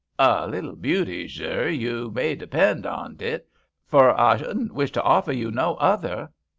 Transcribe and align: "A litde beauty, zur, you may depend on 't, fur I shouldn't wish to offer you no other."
"A 0.17 0.47
litde 0.47 0.81
beauty, 0.81 1.27
zur, 1.27 1.69
you 1.69 2.09
may 2.09 2.33
depend 2.33 2.87
on 2.87 3.17
't, 3.17 3.43
fur 3.85 4.09
I 4.09 4.37
shouldn't 4.37 4.73
wish 4.73 4.89
to 4.93 5.03
offer 5.03 5.31
you 5.31 5.51
no 5.51 5.75
other." 5.75 6.31